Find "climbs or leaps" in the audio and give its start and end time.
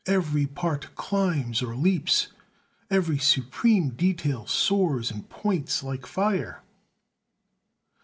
0.95-2.29